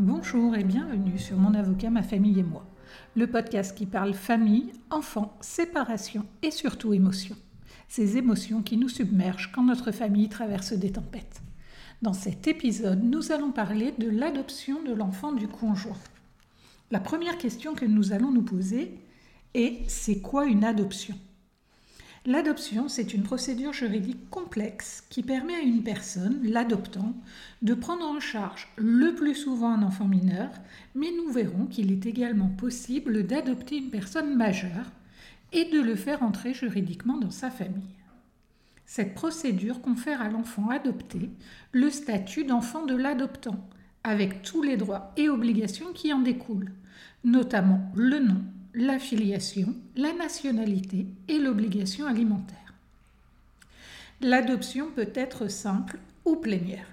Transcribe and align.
Bonjour 0.00 0.56
et 0.56 0.64
bienvenue 0.64 1.20
sur 1.20 1.36
Mon 1.36 1.54
avocat, 1.54 1.88
ma 1.88 2.02
famille 2.02 2.40
et 2.40 2.42
moi, 2.42 2.66
le 3.14 3.28
podcast 3.28 3.76
qui 3.76 3.86
parle 3.86 4.12
famille, 4.12 4.72
enfants, 4.90 5.36
séparation 5.40 6.26
et 6.42 6.50
surtout 6.50 6.94
émotions. 6.94 7.36
Ces 7.86 8.16
émotions 8.16 8.60
qui 8.60 8.76
nous 8.76 8.88
submergent 8.88 9.52
quand 9.54 9.62
notre 9.62 9.92
famille 9.92 10.28
traverse 10.28 10.72
des 10.72 10.90
tempêtes. 10.90 11.42
Dans 12.02 12.12
cet 12.12 12.48
épisode, 12.48 13.04
nous 13.04 13.30
allons 13.30 13.52
parler 13.52 13.94
de 13.96 14.10
l'adoption 14.10 14.82
de 14.82 14.92
l'enfant 14.92 15.30
du 15.30 15.46
conjoint. 15.46 15.94
La 16.90 16.98
première 16.98 17.38
question 17.38 17.76
que 17.76 17.86
nous 17.86 18.12
allons 18.12 18.32
nous 18.32 18.42
poser 18.42 18.98
est 19.54 19.88
c'est 19.88 20.18
quoi 20.18 20.46
une 20.46 20.64
adoption? 20.64 21.14
L'adoption, 22.26 22.88
c'est 22.88 23.12
une 23.12 23.22
procédure 23.22 23.74
juridique 23.74 24.30
complexe 24.30 25.04
qui 25.10 25.22
permet 25.22 25.56
à 25.56 25.60
une 25.60 25.82
personne, 25.82 26.40
l'adoptant, 26.42 27.14
de 27.60 27.74
prendre 27.74 28.06
en 28.06 28.18
charge 28.18 28.68
le 28.76 29.14
plus 29.14 29.34
souvent 29.34 29.72
un 29.72 29.82
enfant 29.82 30.06
mineur, 30.06 30.48
mais 30.94 31.08
nous 31.18 31.30
verrons 31.30 31.66
qu'il 31.66 31.92
est 31.92 32.06
également 32.06 32.48
possible 32.48 33.26
d'adopter 33.26 33.76
une 33.76 33.90
personne 33.90 34.34
majeure 34.36 34.90
et 35.52 35.66
de 35.66 35.80
le 35.80 35.96
faire 35.96 36.22
entrer 36.22 36.54
juridiquement 36.54 37.18
dans 37.18 37.30
sa 37.30 37.50
famille. 37.50 37.94
Cette 38.86 39.14
procédure 39.14 39.82
confère 39.82 40.22
à 40.22 40.30
l'enfant 40.30 40.70
adopté 40.70 41.28
le 41.72 41.90
statut 41.90 42.44
d'enfant 42.44 42.86
de 42.86 42.94
l'adoptant, 42.94 43.68
avec 44.02 44.40
tous 44.40 44.62
les 44.62 44.78
droits 44.78 45.12
et 45.18 45.28
obligations 45.28 45.92
qui 45.92 46.10
en 46.10 46.20
découlent, 46.20 46.72
notamment 47.22 47.92
le 47.94 48.18
nom, 48.18 48.42
la 48.76 48.98
filiation, 48.98 49.72
la 49.94 50.12
nationalité 50.12 51.06
et 51.28 51.38
l'obligation 51.38 52.06
alimentaire. 52.06 52.74
L'adoption 54.20 54.90
peut 54.90 55.12
être 55.14 55.48
simple 55.48 56.00
ou 56.24 56.34
plénière. 56.34 56.88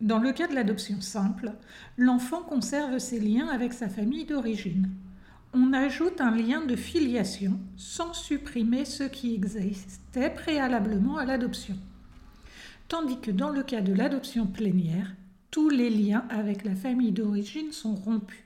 Dans 0.00 0.18
le 0.18 0.32
cas 0.32 0.46
de 0.46 0.54
l'adoption 0.54 1.02
simple, 1.02 1.52
l'enfant 1.98 2.42
conserve 2.42 2.98
ses 2.98 3.20
liens 3.20 3.48
avec 3.48 3.74
sa 3.74 3.90
famille 3.90 4.24
d'origine. 4.24 4.88
On 5.52 5.74
ajoute 5.74 6.22
un 6.22 6.34
lien 6.34 6.64
de 6.64 6.74
filiation 6.74 7.60
sans 7.76 8.14
supprimer 8.14 8.86
ceux 8.86 9.08
qui 9.08 9.34
existaient 9.34 10.30
préalablement 10.30 11.18
à 11.18 11.26
l'adoption. 11.26 11.76
Tandis 12.88 13.20
que 13.20 13.30
dans 13.30 13.50
le 13.50 13.62
cas 13.62 13.82
de 13.82 13.92
l'adoption 13.92 14.46
plénière, 14.46 15.14
tous 15.50 15.68
les 15.68 15.90
liens 15.90 16.24
avec 16.30 16.64
la 16.64 16.74
famille 16.74 17.12
d'origine 17.12 17.72
sont 17.72 17.94
rompus. 17.94 18.44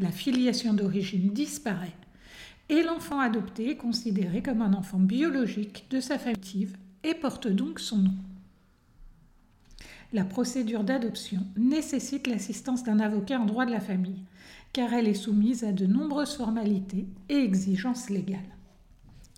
La 0.00 0.10
filiation 0.10 0.74
d'origine 0.74 1.32
disparaît 1.32 1.94
et 2.68 2.82
l'enfant 2.82 3.20
adopté 3.20 3.70
est 3.70 3.76
considéré 3.76 4.42
comme 4.42 4.62
un 4.62 4.74
enfant 4.74 4.98
biologique 4.98 5.86
de 5.90 6.00
sa 6.00 6.18
famille 6.18 6.68
et 7.02 7.14
porte 7.14 7.48
donc 7.48 7.80
son 7.80 7.98
nom. 7.98 8.14
La 10.12 10.24
procédure 10.24 10.84
d'adoption 10.84 11.40
nécessite 11.56 12.26
l'assistance 12.26 12.82
d'un 12.82 12.98
avocat 12.98 13.40
en 13.40 13.44
droit 13.44 13.66
de 13.66 13.70
la 13.70 13.80
famille, 13.80 14.22
car 14.72 14.92
elle 14.92 15.08
est 15.08 15.14
soumise 15.14 15.64
à 15.64 15.72
de 15.72 15.86
nombreuses 15.86 16.34
formalités 16.34 17.06
et 17.28 17.36
exigences 17.36 18.08
légales. 18.08 18.40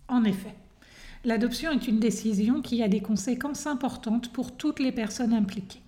En 0.09 0.25
effet, 0.25 0.55
l'adoption 1.25 1.73
est 1.73 1.89
une 1.89 1.99
décision 1.99 2.63
qui 2.63 2.83
a 2.83 2.89
des 2.89 3.01
conséquences 3.01 3.67
importantes 3.67 4.33
pour 4.33 4.57
toutes 4.57 4.81
les 4.81 4.93
personnes 4.93 5.35
impliquées, 5.35 5.83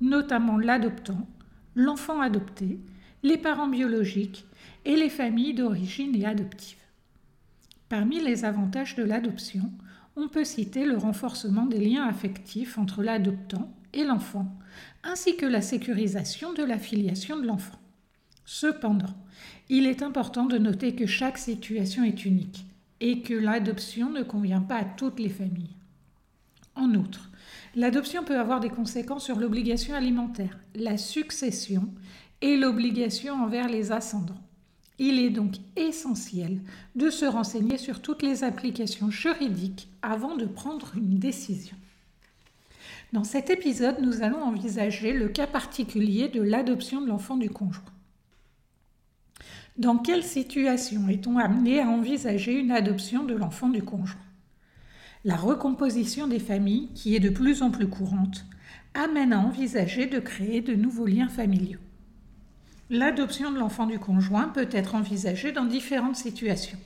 notamment 0.00 0.58
l'adoptant, 0.58 1.26
l'enfant 1.74 2.20
adopté, 2.20 2.78
les 3.22 3.38
parents 3.38 3.68
biologiques 3.68 4.44
et 4.84 4.96
les 4.96 5.10
familles 5.10 5.54
d'origine 5.54 6.14
et 6.14 6.26
adoptive. 6.26 6.78
Parmi 7.88 8.20
les 8.20 8.44
avantages 8.44 8.96
de 8.96 9.02
l'adoption, 9.02 9.70
on 10.16 10.28
peut 10.28 10.44
citer 10.44 10.84
le 10.84 10.96
renforcement 10.96 11.66
des 11.66 11.78
liens 11.78 12.06
affectifs 12.06 12.76
entre 12.76 13.02
l'adoptant 13.02 13.72
et 13.92 14.04
l'enfant, 14.04 14.58
ainsi 15.04 15.36
que 15.36 15.46
la 15.46 15.62
sécurisation 15.62 16.52
de 16.52 16.64
la 16.64 16.78
filiation 16.78 17.38
de 17.38 17.46
l'enfant. 17.46 17.78
Cependant, 18.44 19.14
il 19.68 19.86
est 19.86 20.02
important 20.02 20.46
de 20.46 20.58
noter 20.58 20.94
que 20.94 21.06
chaque 21.06 21.38
situation 21.38 22.04
est 22.04 22.24
unique 22.24 22.64
et 23.00 23.22
que 23.22 23.34
l'adoption 23.34 24.10
ne 24.10 24.22
convient 24.22 24.60
pas 24.60 24.76
à 24.76 24.84
toutes 24.84 25.20
les 25.20 25.28
familles. 25.28 25.76
En 26.74 26.94
outre, 26.94 27.30
l'adoption 27.74 28.24
peut 28.24 28.38
avoir 28.38 28.60
des 28.60 28.70
conséquences 28.70 29.24
sur 29.24 29.38
l'obligation 29.38 29.94
alimentaire, 29.94 30.58
la 30.74 30.96
succession 30.96 31.88
et 32.40 32.56
l'obligation 32.56 33.34
envers 33.34 33.68
les 33.68 33.92
ascendants. 33.92 34.40
Il 34.98 35.20
est 35.20 35.30
donc 35.30 35.54
essentiel 35.76 36.60
de 36.96 37.08
se 37.08 37.24
renseigner 37.24 37.78
sur 37.78 38.02
toutes 38.02 38.22
les 38.22 38.42
applications 38.42 39.10
juridiques 39.10 39.88
avant 40.02 40.36
de 40.36 40.46
prendre 40.46 40.92
une 40.96 41.18
décision. 41.18 41.76
Dans 43.12 43.24
cet 43.24 43.48
épisode, 43.48 44.00
nous 44.02 44.22
allons 44.22 44.42
envisager 44.42 45.12
le 45.12 45.28
cas 45.28 45.46
particulier 45.46 46.28
de 46.28 46.42
l'adoption 46.42 47.00
de 47.00 47.06
l'enfant 47.06 47.36
du 47.36 47.48
conjoint. 47.48 47.84
Dans 49.78 49.96
quelle 49.96 50.24
situation 50.24 51.08
est-on 51.08 51.38
amené 51.38 51.80
à 51.80 51.88
envisager 51.88 52.52
une 52.58 52.72
adoption 52.72 53.24
de 53.24 53.34
l'enfant 53.34 53.68
du 53.68 53.82
conjoint? 53.82 54.18
La 55.24 55.36
recomposition 55.36 56.26
des 56.26 56.40
familles, 56.40 56.88
qui 56.94 57.14
est 57.14 57.20
de 57.20 57.30
plus 57.30 57.62
en 57.62 57.70
plus 57.70 57.88
courante, 57.88 58.44
amène 58.94 59.32
à 59.32 59.38
envisager 59.38 60.06
de 60.06 60.18
créer 60.18 60.60
de 60.60 60.74
nouveaux 60.74 61.06
liens 61.06 61.28
familiaux. 61.28 61.78
L'adoption 62.90 63.52
de 63.52 63.58
l'enfant 63.58 63.84
du 63.84 63.98
conjoint 63.98 64.48
peut 64.48 64.68
être 64.72 64.94
envisagée 64.94 65.52
dans 65.52 65.66
différentes 65.66 66.16
situations, 66.16 66.78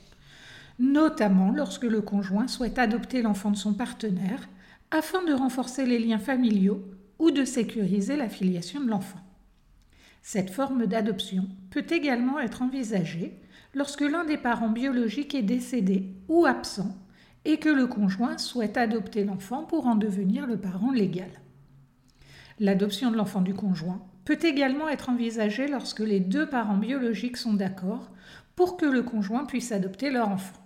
notamment 0.77 1.51
lorsque 1.51 1.85
le 1.85 2.01
conjoint 2.01 2.49
souhaite 2.49 2.77
adopter 2.77 3.21
l'enfant 3.21 3.51
de 3.51 3.55
son 3.55 3.73
partenaire 3.73 4.49
afin 4.91 5.23
de 5.23 5.31
renforcer 5.31 5.85
les 5.85 5.99
liens 5.99 6.19
familiaux 6.19 6.83
ou 7.19 7.31
de 7.31 7.45
sécuriser 7.45 8.17
la 8.17 8.27
filiation 8.27 8.81
de 8.81 8.89
l'enfant. 8.89 9.21
Cette 10.21 10.49
forme 10.49 10.87
d'adoption 10.87 11.47
peut 11.71 11.85
également 11.89 12.37
être 12.37 12.61
envisagée 12.61 13.39
lorsque 13.73 14.01
l'un 14.01 14.25
des 14.25 14.37
parents 14.37 14.69
biologiques 14.69 15.35
est 15.35 15.41
décédé 15.41 16.13
ou 16.27 16.45
absent 16.45 16.97
et 17.45 17.59
que 17.59 17.69
le 17.69 17.87
conjoint 17.87 18.37
souhaite 18.37 18.75
adopter 18.75 19.23
l'enfant 19.23 19.63
pour 19.63 19.87
en 19.87 19.95
devenir 19.95 20.47
le 20.47 20.57
parent 20.57 20.91
légal. 20.91 21.31
L'adoption 22.59 23.09
de 23.09 23.15
l'enfant 23.15 23.41
du 23.41 23.53
conjoint 23.53 24.05
peut 24.25 24.39
également 24.41 24.89
être 24.89 25.09
envisagée 25.09 25.67
lorsque 25.67 25.99
les 25.99 26.19
deux 26.19 26.47
parents 26.47 26.77
biologiques 26.77 27.37
sont 27.37 27.53
d'accord 27.53 28.11
pour 28.55 28.77
que 28.77 28.85
le 28.85 29.03
conjoint 29.03 29.45
puisse 29.45 29.71
adopter 29.71 30.09
leur 30.09 30.29
enfant. 30.29 30.59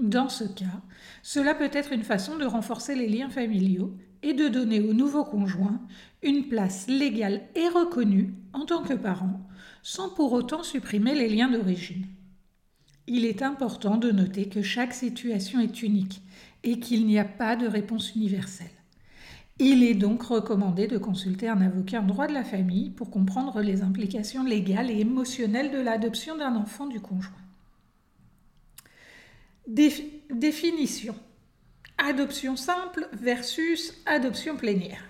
Dans 0.00 0.28
ce 0.28 0.44
cas, 0.44 0.82
cela 1.22 1.54
peut 1.54 1.70
être 1.72 1.92
une 1.92 2.04
façon 2.04 2.36
de 2.36 2.44
renforcer 2.44 2.94
les 2.94 3.08
liens 3.08 3.30
familiaux 3.30 3.96
et 4.22 4.32
de 4.32 4.48
donner 4.48 4.80
au 4.80 4.92
nouveau 4.92 5.24
conjoint 5.24 5.80
une 6.22 6.48
place 6.48 6.86
légale 6.88 7.42
et 7.54 7.68
reconnue 7.68 8.34
en 8.52 8.64
tant 8.64 8.82
que 8.82 8.94
parent, 8.94 9.40
sans 9.82 10.08
pour 10.10 10.32
autant 10.32 10.62
supprimer 10.62 11.14
les 11.14 11.28
liens 11.28 11.50
d'origine. 11.50 12.06
Il 13.06 13.24
est 13.24 13.42
important 13.42 13.96
de 13.96 14.12
noter 14.12 14.48
que 14.48 14.62
chaque 14.62 14.94
situation 14.94 15.60
est 15.60 15.82
unique 15.82 16.22
et 16.62 16.78
qu'il 16.78 17.06
n'y 17.06 17.18
a 17.18 17.24
pas 17.24 17.56
de 17.56 17.66
réponse 17.66 18.14
universelle. 18.14 18.77
Il 19.60 19.82
est 19.82 19.94
donc 19.94 20.22
recommandé 20.22 20.86
de 20.86 20.98
consulter 20.98 21.48
un 21.48 21.60
avocat 21.60 22.00
en 22.00 22.06
droit 22.06 22.28
de 22.28 22.32
la 22.32 22.44
famille 22.44 22.90
pour 22.90 23.10
comprendre 23.10 23.60
les 23.60 23.82
implications 23.82 24.44
légales 24.44 24.90
et 24.90 25.00
émotionnelles 25.00 25.72
de 25.72 25.80
l'adoption 25.80 26.36
d'un 26.36 26.54
enfant 26.54 26.86
du 26.86 27.00
conjoint. 27.00 27.32
définition. 29.66 31.16
Adoption 31.98 32.54
simple 32.54 33.08
versus 33.12 33.94
adoption 34.06 34.56
plénière. 34.56 35.02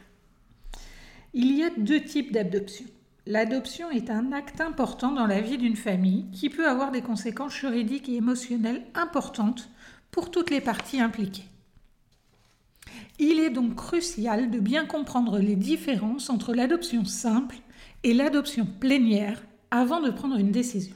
Il 1.35 1.55
y 1.55 1.63
a 1.63 1.69
deux 1.77 2.03
types 2.03 2.33
d'adoption. 2.33 2.87
L'adoption 3.27 3.91
est 3.91 4.09
un 4.09 4.33
acte 4.33 4.63
important 4.63 5.13
dans 5.13 5.27
la 5.27 5.43
vie 5.43 5.59
d'une 5.59 5.77
famille 5.77 6.31
qui 6.33 6.49
peut 6.49 6.67
avoir 6.67 6.91
des 6.91 7.03
conséquences 7.03 7.55
juridiques 7.55 8.09
et 8.09 8.17
émotionnelles 8.17 8.87
importantes 8.95 9.69
pour 10.11 10.31
toutes 10.31 10.51
les 10.51 10.63
parties 10.63 11.03
impliquées. 11.03 11.45
Il 13.19 13.41
est 13.41 13.51
donc 13.51 13.75
crucial 13.75 14.51
de 14.51 14.61
bien 14.61 14.87
comprendre 14.87 15.39
les 15.39 15.57
différences 15.57 16.31
entre 16.31 16.55
l'adoption 16.55 17.05
simple 17.05 17.57
et 18.05 18.15
l'adoption 18.15 18.67
plénière 18.67 19.43
avant 19.71 20.01
de 20.01 20.11
prendre 20.11 20.37
une 20.37 20.53
décision. 20.53 20.95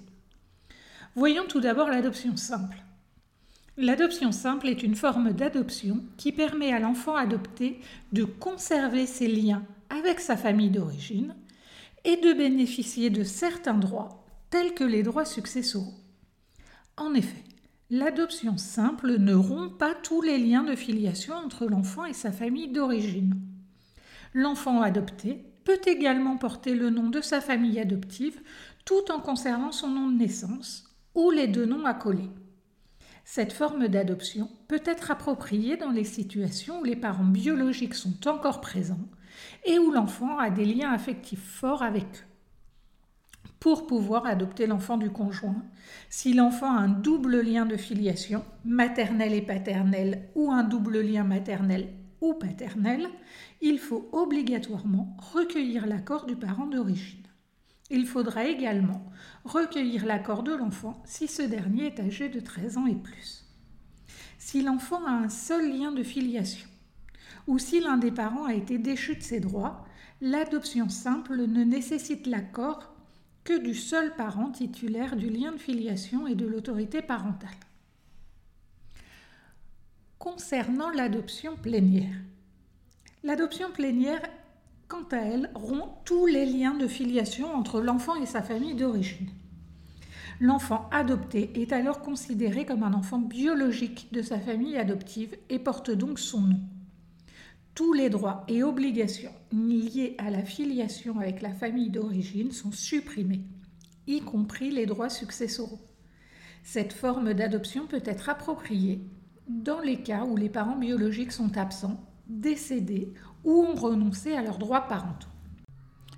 Voyons 1.17 1.45
tout 1.49 1.61
d'abord 1.61 1.89
l'adoption 1.89 2.37
simple. 2.37 2.77
L'adoption 3.77 4.33
simple 4.33 4.69
est 4.69 4.83
une 4.83 4.95
forme 4.95 5.33
d'adoption 5.33 6.01
qui 6.17 6.31
permet 6.31 6.73
à 6.73 6.79
l'enfant 6.79 7.17
adopté 7.17 7.81
de 8.13 8.25
conserver 8.25 9.07
ses 9.07 9.29
liens 9.29 9.65
avec 9.91 10.21
sa 10.21 10.37
famille 10.37 10.71
d'origine 10.71 11.35
et 12.05 12.17
de 12.17 12.33
bénéficier 12.33 13.11
de 13.11 13.25
certains 13.25 13.75
droits 13.75 14.25
tels 14.51 14.75
que 14.75 14.85
les 14.85 15.03
droits 15.03 15.25
successoraux. 15.25 15.95
En 16.97 17.15
effet, 17.15 17.43
L'adoption 17.94 18.56
simple 18.56 19.19
ne 19.19 19.35
rompt 19.35 19.77
pas 19.77 19.94
tous 19.94 20.23
les 20.23 20.39
liens 20.39 20.62
de 20.62 20.75
filiation 20.75 21.35
entre 21.35 21.67
l'enfant 21.67 22.06
et 22.06 22.15
sa 22.15 22.33
famille 22.33 22.73
d'origine. 22.73 23.35
L'enfant 24.33 24.81
adopté 24.81 25.44
peut 25.65 25.81
également 25.85 26.39
porter 26.39 26.75
le 26.75 26.89
nom 26.89 27.11
de 27.11 27.21
sa 27.21 27.43
famille 27.43 27.79
adoptive 27.79 28.41
tout 28.87 29.12
en 29.12 29.21
conservant 29.21 29.73
son 29.73 29.89
nom 29.89 30.09
de 30.09 30.17
naissance 30.17 30.85
ou 31.15 31.31
les 31.31 31.49
deux 31.49 31.67
noms 31.67 31.85
accolés. 31.85 32.31
Cette 33.27 33.53
forme 33.53 33.89
d'adoption 33.89 34.49
peut 34.69 34.83
être 34.87 35.11
appropriée 35.11 35.77
dans 35.77 35.91
les 35.91 36.05
situations 36.05 36.81
où 36.81 36.85
les 36.85 36.97
parents 36.97 37.25
biologiques 37.25 37.94
sont 37.94 38.27
encore 38.27 38.62
présents 38.62 39.11
et 39.67 39.79
où 39.79 39.91
l'enfant 39.91 40.39
a 40.39 40.49
des 40.49 40.65
liens 40.65 40.93
affectifs 40.93 41.44
forts 41.44 41.83
avec 41.83 42.06
eux. 42.06 42.31
Pour 43.62 43.87
pouvoir 43.87 44.26
adopter 44.26 44.67
l'enfant 44.67 44.97
du 44.97 45.09
conjoint. 45.09 45.62
Si 46.11 46.35
l'enfant 46.35 46.76
a 46.76 46.81
un 46.81 46.88
double 46.88 47.43
lien 47.43 47.64
de 47.64 47.76
filiation, 47.76 48.44
maternel 48.64 49.35
et 49.35 49.41
paternel, 49.41 50.29
ou 50.35 50.50
un 50.50 50.64
double 50.64 50.99
lien 51.00 51.23
maternel 51.23 51.87
ou 52.20 52.35
paternel, 52.35 53.09
il 53.61 53.79
faut 53.79 54.09
obligatoirement 54.11 55.17
recueillir 55.32 55.87
l'accord 55.87 56.26
du 56.26 56.35
parent 56.35 56.67
d'origine. 56.67 57.23
Il 57.88 58.05
faudra 58.05 58.47
également 58.47 59.09
recueillir 59.44 60.06
l'accord 60.06 60.43
de 60.43 60.56
l'enfant 60.56 61.00
si 61.06 61.29
ce 61.29 61.43
dernier 61.43 61.87
est 61.87 62.00
âgé 62.00 62.29
de 62.29 62.41
13 62.41 62.79
ans 62.79 62.87
et 62.87 62.97
plus. 62.97 63.44
Si 64.41 64.61
l'enfant 64.62 65.06
a 65.06 65.12
un 65.12 65.29
seul 65.29 65.70
lien 65.70 65.93
de 65.93 66.03
filiation, 66.03 66.69
ou 67.47 67.61
si 67.61 67.79
l'un 67.79 67.97
des 67.97 68.11
parents 68.11 68.47
a 68.47 68.55
été 68.55 68.79
déchu 68.79 69.15
de 69.15 69.23
ses 69.23 69.38
droits, 69.38 69.85
l'adoption 70.20 70.88
simple 70.88 71.47
ne 71.47 71.62
nécessite 71.62 72.26
l'accord 72.26 72.92
que 73.44 73.59
du 73.59 73.75
seul 73.75 74.15
parent 74.15 74.50
titulaire 74.50 75.17
du 75.17 75.29
lien 75.29 75.53
de 75.53 75.59
filiation 75.59 76.27
et 76.27 76.35
de 76.35 76.47
l'autorité 76.47 77.03
parentale. 77.03 77.50
Concernant 80.19 80.91
l'adoption 80.91 81.56
plénière, 81.56 82.15
l'adoption 83.25 83.71
plénière, 83.73 84.23
quant 84.87 85.09
à 85.11 85.17
elle, 85.17 85.50
rompt 85.55 86.05
tous 86.05 86.27
les 86.27 86.47
liens 86.47 86.75
de 86.75 86.87
filiation 86.87 87.53
entre 87.53 87.81
l'enfant 87.81 88.15
et 88.15 88.27
sa 88.27 88.43
famille 88.43 88.75
d'origine. 88.75 89.31
L'enfant 90.39 90.89
adopté 90.93 91.50
est 91.61 91.73
alors 91.73 92.00
considéré 92.00 92.65
comme 92.65 92.83
un 92.83 92.94
enfant 92.94 93.19
biologique 93.19 94.09
de 94.12 94.23
sa 94.23 94.39
famille 94.39 94.77
adoptive 94.77 95.37
et 95.50 95.59
porte 95.59 95.91
donc 95.91 96.19
son 96.19 96.41
nom 96.41 96.61
tous 97.75 97.93
les 97.95 98.11
droits 98.11 98.45
et 98.49 98.63
obligations 98.63 99.33
liés 99.51 100.15
à 100.19 100.31
la 100.31 100.45
filiation 100.45 101.19
avec 101.19 101.41
la 101.41 101.53
famille 101.53 101.91
d'origine 101.91 102.51
sont 102.51 102.73
supprimés, 102.73 103.45
y 104.07 104.21
compris 104.21 104.71
les 104.71 104.87
droits 104.87 105.09
successoraux. 105.09 105.81
Cette 106.63 106.93
forme 106.93 107.33
d'adoption 107.33 107.87
peut 107.87 108.03
être 108.05 108.29
appropriée 108.29 109.01
dans 109.49 109.81
les 109.81 110.03
cas 110.03 110.25
où 110.25 110.37
les 110.37 110.49
parents 110.49 110.77
biologiques 110.77 111.33
sont 111.33 111.57
absents, 111.57 112.01
décédés 112.27 113.13
ou 113.45 113.63
ont 113.63 113.75
renoncé 113.75 114.35
à 114.35 114.43
leurs 114.43 114.59
droits 114.59 114.83
parentaux. 114.83 115.29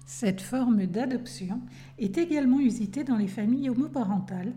Cette 0.07 0.43
forme 0.43 0.87
d'adoption 0.87 1.61
est 1.99 2.19
également 2.19 2.61
usitée 2.61 3.05
dans 3.05 3.17
les 3.17 3.29
familles 3.29 3.71
homoparentales. 3.71 4.55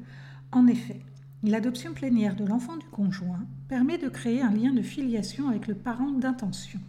En 0.51 0.67
effet, 0.67 1.01
L'adoption 1.43 1.93
plénière 1.93 2.35
de 2.35 2.45
l'enfant 2.45 2.77
du 2.77 2.87
conjoint 2.87 3.45
permet 3.67 3.99
de 3.99 4.09
créer 4.09 4.41
un 4.41 4.49
lien 4.49 4.73
de 4.73 4.81
filiation 4.81 5.47
avec 5.49 5.67
le 5.67 5.75
parent 5.75 6.09
d'intention. 6.09 6.79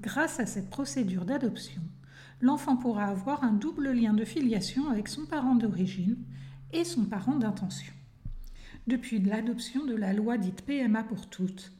Grâce 0.00 0.40
à 0.40 0.46
cette 0.46 0.70
procédure 0.70 1.24
d'adoption, 1.24 1.80
l'enfant 2.40 2.76
pourra 2.76 3.04
avoir 3.04 3.44
un 3.44 3.52
double 3.52 3.92
lien 3.92 4.12
de 4.12 4.24
filiation 4.24 4.90
avec 4.90 5.06
son 5.06 5.24
parent 5.24 5.54
d'origine 5.54 6.16
et 6.72 6.82
son 6.82 7.04
parent 7.04 7.36
d'intention. 7.36 7.92
Depuis 8.88 9.20
l'adoption 9.20 9.86
de 9.86 9.94
la 9.94 10.12
loi 10.12 10.36
dite 10.36 10.62
PMA 10.62 11.04
pour 11.04 11.28
toutes, 11.28 11.70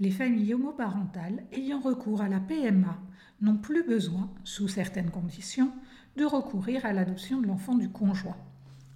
les 0.00 0.10
familles 0.10 0.54
homoparentales 0.54 1.44
ayant 1.52 1.78
recours 1.78 2.20
à 2.20 2.28
la 2.28 2.40
PMA 2.40 2.98
n'ont 3.40 3.58
plus 3.58 3.84
besoin, 3.84 4.28
sous 4.42 4.66
certaines 4.66 5.10
conditions, 5.10 5.70
de 6.16 6.24
recourir 6.24 6.84
à 6.84 6.92
l'adoption 6.92 7.40
de 7.40 7.46
l'enfant 7.46 7.76
du 7.76 7.88
conjoint 7.90 8.36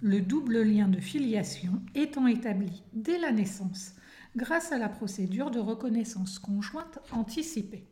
le 0.01 0.21
double 0.21 0.61
lien 0.61 0.87
de 0.87 0.99
filiation 0.99 1.81
étant 1.93 2.25
établi 2.27 2.83
dès 2.93 3.19
la 3.19 3.31
naissance 3.31 3.95
grâce 4.35 4.71
à 4.71 4.77
la 4.77 4.87
procédure 4.87 5.51
de 5.51 5.59
reconnaissance 5.59 6.39
conjointe 6.39 6.99
anticipée. 7.11 7.85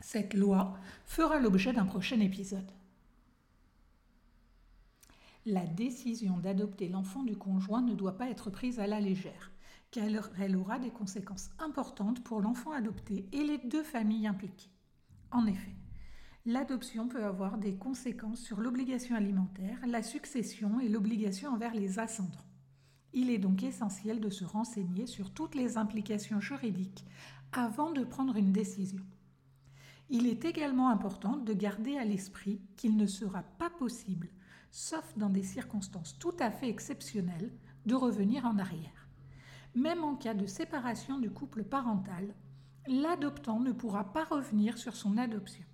Cette 0.00 0.34
loi 0.34 0.74
fera 1.06 1.38
l'objet 1.38 1.72
d'un 1.72 1.86
prochain 1.86 2.20
épisode. 2.20 2.70
La 5.46 5.66
décision 5.66 6.36
d'adopter 6.38 6.88
l'enfant 6.88 7.22
du 7.22 7.36
conjoint 7.36 7.82
ne 7.82 7.94
doit 7.94 8.18
pas 8.18 8.28
être 8.28 8.50
prise 8.50 8.78
à 8.78 8.86
la 8.86 9.00
légère, 9.00 9.52
car 9.90 10.04
elle 10.38 10.56
aura 10.56 10.78
des 10.78 10.90
conséquences 10.90 11.50
importantes 11.58 12.22
pour 12.22 12.40
l'enfant 12.40 12.72
adopté 12.72 13.26
et 13.32 13.42
les 13.42 13.58
deux 13.58 13.82
familles 13.82 14.26
impliquées. 14.26 14.70
En 15.30 15.46
effet, 15.46 15.74
l'adoption 16.44 17.06
peut 17.06 17.24
avoir 17.24 17.56
des 17.56 17.76
conséquences 17.76 18.40
sur 18.40 18.60
l'obligation 18.60 19.14
alimentaire, 19.14 19.78
la 19.86 20.02
succession 20.02 20.80
et 20.80 20.88
l'obligation 20.88 21.50
envers 21.52 21.74
les 21.74 21.98
ascendants. 22.00 22.48
Il 23.12 23.30
est 23.30 23.38
donc 23.38 23.62
essentiel 23.62 24.20
de 24.20 24.30
se 24.30 24.44
renseigner 24.44 25.06
sur 25.06 25.32
toutes 25.32 25.54
les 25.54 25.76
implications 25.76 26.40
juridiques 26.40 27.04
avant 27.52 27.92
de 27.92 28.02
prendre 28.02 28.36
une 28.36 28.52
décision. 28.52 29.02
Il 30.08 30.26
est 30.26 30.44
également 30.44 30.88
important 30.90 31.36
de 31.36 31.52
garder 31.52 31.96
à 31.96 32.04
l'esprit 32.04 32.60
qu'il 32.76 32.96
ne 32.96 33.06
sera 33.06 33.42
pas 33.42 33.70
possible, 33.70 34.30
sauf 34.70 35.16
dans 35.16 35.30
des 35.30 35.42
circonstances 35.42 36.18
tout 36.18 36.34
à 36.40 36.50
fait 36.50 36.68
exceptionnelles, 36.68 37.52
de 37.86 37.94
revenir 37.94 38.46
en 38.46 38.58
arrière. 38.58 39.08
Même 39.74 40.02
en 40.02 40.16
cas 40.16 40.34
de 40.34 40.46
séparation 40.46 41.18
du 41.18 41.30
couple 41.30 41.62
parental, 41.62 42.34
l'adoptant 42.86 43.60
ne 43.60 43.72
pourra 43.72 44.12
pas 44.12 44.24
revenir 44.24 44.76
sur 44.76 44.96
son 44.96 45.18
adoption 45.18 45.64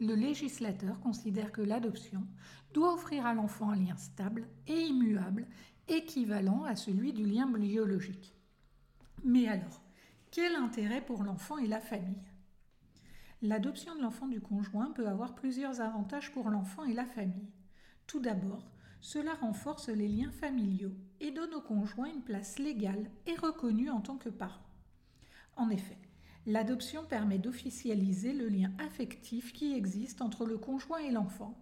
le 0.00 0.14
législateur 0.14 0.98
considère 1.00 1.52
que 1.52 1.60
l'adoption 1.60 2.26
doit 2.72 2.94
offrir 2.94 3.26
à 3.26 3.34
l'enfant 3.34 3.70
un 3.70 3.76
lien 3.76 3.96
stable 3.96 4.48
et 4.66 4.80
immuable, 4.80 5.46
équivalent 5.88 6.64
à 6.64 6.74
celui 6.74 7.12
du 7.12 7.26
lien 7.26 7.46
biologique. 7.46 8.34
Mais 9.24 9.48
alors, 9.48 9.82
quel 10.30 10.54
intérêt 10.54 11.04
pour 11.04 11.22
l'enfant 11.22 11.58
et 11.58 11.66
la 11.66 11.80
famille? 11.80 12.30
L'adoption 13.42 13.94
de 13.94 14.02
l'enfant 14.02 14.28
du 14.28 14.40
conjoint 14.40 14.92
peut 14.92 15.08
avoir 15.08 15.34
plusieurs 15.34 15.80
avantages 15.80 16.32
pour 16.32 16.50
l'enfant 16.50 16.84
et 16.84 16.94
la 16.94 17.06
famille. 17.06 17.50
Tout 18.06 18.20
d'abord, 18.20 18.70
cela 19.00 19.34
renforce 19.34 19.88
les 19.88 20.08
liens 20.08 20.30
familiaux 20.30 20.94
et 21.20 21.30
donne 21.30 21.54
au 21.54 21.60
conjoint 21.60 22.10
une 22.10 22.22
place 22.22 22.58
légale 22.58 23.10
et 23.26 23.34
reconnue 23.34 23.90
en 23.90 24.00
tant 24.00 24.16
que 24.16 24.28
parent. 24.28 24.66
En 25.56 25.70
effet, 25.70 25.98
L'adoption 26.46 27.04
permet 27.04 27.38
d'officialiser 27.38 28.32
le 28.32 28.48
lien 28.48 28.72
affectif 28.78 29.52
qui 29.52 29.74
existe 29.74 30.22
entre 30.22 30.46
le 30.46 30.56
conjoint 30.56 30.98
et 30.98 31.10
l'enfant 31.10 31.58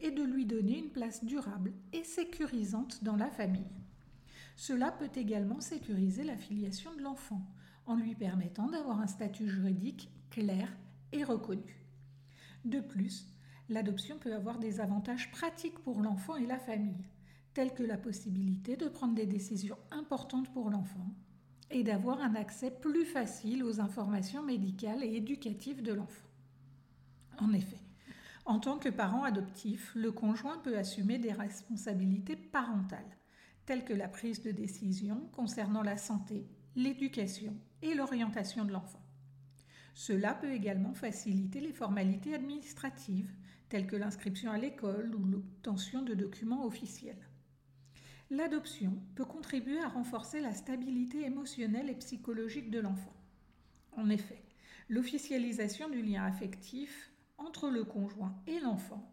et 0.00 0.10
de 0.10 0.22
lui 0.22 0.44
donner 0.44 0.78
une 0.78 0.90
place 0.90 1.24
durable 1.24 1.72
et 1.92 2.04
sécurisante 2.04 3.02
dans 3.04 3.16
la 3.16 3.30
famille. 3.30 3.70
Cela 4.56 4.90
peut 4.90 5.10
également 5.14 5.60
sécuriser 5.60 6.24
la 6.24 6.36
filiation 6.36 6.94
de 6.96 7.02
l'enfant 7.02 7.42
en 7.86 7.94
lui 7.94 8.14
permettant 8.14 8.68
d'avoir 8.68 9.00
un 9.00 9.06
statut 9.06 9.48
juridique 9.48 10.10
clair 10.30 10.76
et 11.12 11.24
reconnu. 11.24 11.86
De 12.64 12.80
plus, 12.80 13.26
l'adoption 13.68 14.18
peut 14.18 14.34
avoir 14.34 14.58
des 14.58 14.80
avantages 14.80 15.30
pratiques 15.30 15.78
pour 15.78 16.02
l'enfant 16.02 16.36
et 16.36 16.46
la 16.46 16.58
famille, 16.58 17.06
tels 17.54 17.72
que 17.72 17.84
la 17.84 17.96
possibilité 17.96 18.76
de 18.76 18.88
prendre 18.88 19.14
des 19.14 19.26
décisions 19.26 19.78
importantes 19.90 20.52
pour 20.52 20.70
l'enfant, 20.70 21.08
et 21.70 21.82
d'avoir 21.82 22.20
un 22.20 22.34
accès 22.34 22.70
plus 22.70 23.04
facile 23.04 23.62
aux 23.62 23.80
informations 23.80 24.42
médicales 24.42 25.04
et 25.04 25.16
éducatives 25.16 25.82
de 25.82 25.92
l'enfant. 25.92 26.28
En 27.38 27.52
effet, 27.52 27.80
en 28.44 28.58
tant 28.58 28.78
que 28.78 28.88
parent 28.88 29.24
adoptif, 29.24 29.92
le 29.94 30.10
conjoint 30.10 30.58
peut 30.58 30.78
assumer 30.78 31.18
des 31.18 31.32
responsabilités 31.32 32.36
parentales, 32.36 33.18
telles 33.66 33.84
que 33.84 33.92
la 33.92 34.08
prise 34.08 34.42
de 34.42 34.50
décision 34.50 35.28
concernant 35.32 35.82
la 35.82 35.98
santé, 35.98 36.48
l'éducation 36.74 37.54
et 37.82 37.94
l'orientation 37.94 38.64
de 38.64 38.72
l'enfant. 38.72 39.04
Cela 39.92 40.32
peut 40.32 40.52
également 40.52 40.94
faciliter 40.94 41.60
les 41.60 41.72
formalités 41.72 42.34
administratives, 42.34 43.30
telles 43.68 43.86
que 43.86 43.96
l'inscription 43.96 44.50
à 44.50 44.56
l'école 44.56 45.14
ou 45.14 45.24
l'obtention 45.26 46.02
de 46.02 46.14
documents 46.14 46.64
officiels. 46.64 47.27
L'adoption 48.30 48.92
peut 49.14 49.24
contribuer 49.24 49.80
à 49.80 49.88
renforcer 49.88 50.40
la 50.40 50.52
stabilité 50.52 51.24
émotionnelle 51.24 51.88
et 51.88 51.94
psychologique 51.94 52.70
de 52.70 52.78
l'enfant. 52.78 53.14
En 53.92 54.10
effet, 54.10 54.42
l'officialisation 54.90 55.88
du 55.88 56.02
lien 56.02 56.24
affectif 56.24 57.10
entre 57.38 57.70
le 57.70 57.84
conjoint 57.84 58.36
et 58.46 58.60
l'enfant 58.60 59.10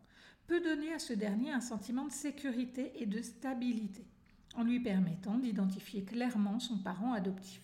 peut 0.48 0.60
donner 0.60 0.94
à 0.94 1.00
ce 1.00 1.14
dernier 1.14 1.52
un 1.52 1.62
sentiment 1.62 2.06
de 2.06 2.12
sécurité 2.12 2.92
et 3.02 3.06
de 3.06 3.22
stabilité, 3.22 4.06
en 4.56 4.64
lui 4.64 4.82
permettant 4.82 5.38
d'identifier 5.38 6.04
clairement 6.04 6.60
son 6.60 6.80
parent 6.80 7.14
adoptif. 7.14 7.62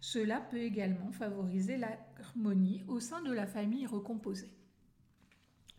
Cela 0.00 0.40
peut 0.40 0.58
également 0.58 1.12
favoriser 1.12 1.76
l'harmonie 1.76 2.82
au 2.88 2.98
sein 2.98 3.22
de 3.22 3.32
la 3.32 3.46
famille 3.46 3.86
recomposée. 3.86 4.50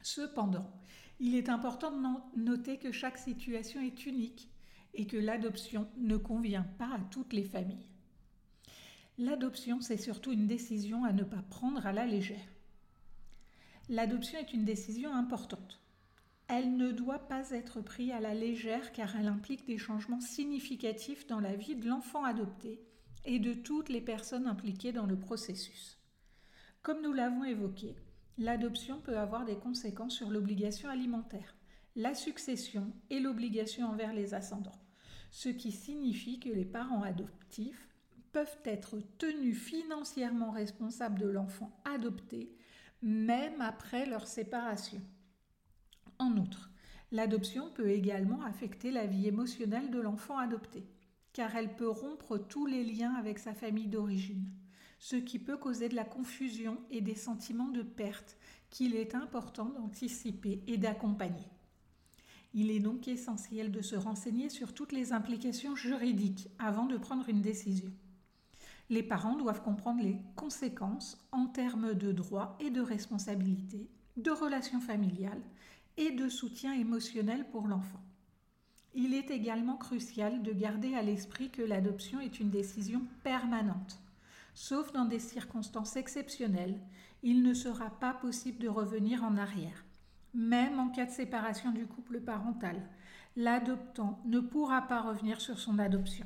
Cependant, 0.01 0.71
il 1.19 1.35
est 1.35 1.49
important 1.49 1.91
de 1.91 2.39
noter 2.39 2.77
que 2.77 2.91
chaque 2.91 3.17
situation 3.17 3.81
est 3.81 4.05
unique 4.05 4.51
et 4.93 5.07
que 5.07 5.17
l'adoption 5.17 5.87
ne 5.97 6.17
convient 6.17 6.65
pas 6.77 6.93
à 6.93 6.99
toutes 7.11 7.33
les 7.33 7.43
familles. 7.43 7.87
L'adoption, 9.17 9.81
c'est 9.81 9.97
surtout 9.97 10.31
une 10.31 10.47
décision 10.47 11.03
à 11.03 11.13
ne 11.13 11.23
pas 11.23 11.43
prendre 11.49 11.85
à 11.85 11.93
la 11.93 12.05
légère. 12.05 12.47
L'adoption 13.89 14.39
est 14.39 14.53
une 14.53 14.65
décision 14.65 15.13
importante. 15.13 15.81
Elle 16.47 16.75
ne 16.75 16.91
doit 16.91 17.27
pas 17.27 17.51
être 17.51 17.81
prise 17.81 18.11
à 18.11 18.19
la 18.19 18.33
légère 18.33 18.91
car 18.91 19.15
elle 19.15 19.27
implique 19.27 19.65
des 19.65 19.77
changements 19.77 20.21
significatifs 20.21 21.27
dans 21.27 21.39
la 21.39 21.55
vie 21.55 21.75
de 21.75 21.87
l'enfant 21.87 22.23
adopté 22.23 22.81
et 23.25 23.39
de 23.39 23.53
toutes 23.53 23.89
les 23.89 24.01
personnes 24.01 24.47
impliquées 24.47 24.91
dans 24.91 25.05
le 25.05 25.17
processus. 25.17 25.97
Comme 26.81 27.01
nous 27.01 27.13
l'avons 27.13 27.43
évoqué, 27.43 27.95
l'adoption 28.37 28.99
peut 29.01 29.17
avoir 29.17 29.45
des 29.45 29.57
conséquences 29.57 30.15
sur 30.15 30.29
l'obligation 30.29 30.89
alimentaire 30.89 31.55
la 31.95 32.13
succession 32.13 32.93
et 33.09 33.19
l'obligation 33.19 33.87
envers 33.87 34.13
les 34.13 34.33
ascendants, 34.33 34.79
ce 35.29 35.49
qui 35.49 35.71
signifie 35.71 36.39
que 36.39 36.49
les 36.49 36.65
parents 36.65 37.03
adoptifs 37.03 37.89
peuvent 38.31 38.59
être 38.63 39.01
tenus 39.17 39.57
financièrement 39.57 40.51
responsables 40.51 41.19
de 41.19 41.27
l'enfant 41.27 41.77
adopté, 41.83 42.55
même 43.01 43.59
après 43.59 44.05
leur 44.05 44.25
séparation. 44.25 45.01
En 46.17 46.37
outre, 46.37 46.71
l'adoption 47.11 47.69
peut 47.71 47.89
également 47.89 48.41
affecter 48.43 48.91
la 48.91 49.05
vie 49.05 49.27
émotionnelle 49.27 49.91
de 49.91 49.99
l'enfant 49.99 50.37
adopté, 50.37 50.85
car 51.33 51.55
elle 51.55 51.75
peut 51.75 51.89
rompre 51.89 52.37
tous 52.37 52.67
les 52.67 52.85
liens 52.85 53.15
avec 53.15 53.39
sa 53.39 53.53
famille 53.53 53.87
d'origine, 53.87 54.49
ce 54.99 55.17
qui 55.17 55.39
peut 55.39 55.57
causer 55.57 55.89
de 55.89 55.95
la 55.95 56.05
confusion 56.05 56.77
et 56.89 57.01
des 57.01 57.15
sentiments 57.15 57.69
de 57.69 57.81
perte 57.81 58.37
qu'il 58.69 58.95
est 58.95 59.13
important 59.15 59.65
d'anticiper 59.65 60.63
et 60.67 60.77
d'accompagner. 60.77 61.49
Il 62.53 62.69
est 62.69 62.79
donc 62.79 63.07
essentiel 63.07 63.71
de 63.71 63.81
se 63.81 63.95
renseigner 63.95 64.49
sur 64.49 64.73
toutes 64.73 64.91
les 64.91 65.13
implications 65.13 65.75
juridiques 65.75 66.49
avant 66.59 66.85
de 66.85 66.97
prendre 66.97 67.29
une 67.29 67.41
décision. 67.41 67.91
Les 68.89 69.03
parents 69.03 69.37
doivent 69.37 69.61
comprendre 69.61 70.03
les 70.03 70.17
conséquences 70.35 71.17
en 71.31 71.45
termes 71.45 71.93
de 71.93 72.11
droits 72.11 72.57
et 72.59 72.69
de 72.69 72.81
responsabilités, 72.81 73.89
de 74.17 74.31
relations 74.31 74.81
familiales 74.81 75.41
et 75.95 76.11
de 76.11 76.27
soutien 76.27 76.73
émotionnel 76.73 77.45
pour 77.51 77.67
l'enfant. 77.67 78.01
Il 78.93 79.13
est 79.13 79.31
également 79.31 79.77
crucial 79.77 80.43
de 80.43 80.51
garder 80.51 80.93
à 80.95 81.01
l'esprit 81.01 81.49
que 81.49 81.61
l'adoption 81.61 82.19
est 82.19 82.41
une 82.41 82.49
décision 82.49 83.03
permanente. 83.23 84.01
Sauf 84.53 84.91
dans 84.91 85.05
des 85.05 85.19
circonstances 85.19 85.95
exceptionnelles, 85.95 86.77
il 87.23 87.43
ne 87.43 87.53
sera 87.53 87.89
pas 87.89 88.13
possible 88.13 88.59
de 88.59 88.67
revenir 88.67 89.23
en 89.23 89.37
arrière. 89.37 89.85
Même 90.33 90.79
en 90.79 90.89
cas 90.89 91.05
de 91.05 91.11
séparation 91.11 91.71
du 91.71 91.85
couple 91.85 92.21
parental, 92.21 92.81
l'adoptant 93.35 94.21
ne 94.25 94.39
pourra 94.39 94.81
pas 94.83 95.01
revenir 95.01 95.41
sur 95.41 95.59
son 95.59 95.77
adoption. 95.79 96.25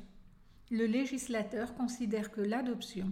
Le 0.70 0.86
législateur 0.86 1.74
considère 1.74 2.30
que 2.30 2.40
l'adoption 2.40 3.10